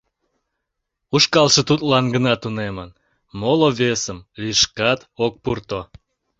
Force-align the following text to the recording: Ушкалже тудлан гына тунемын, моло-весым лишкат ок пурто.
Ушкалже 1.15 1.61
тудлан 1.69 2.05
гына 2.15 2.33
тунемын, 2.41 2.89
моло-весым 3.39 4.19
лишкат 4.41 4.99
ок 5.25 5.33
пурто. 5.43 5.81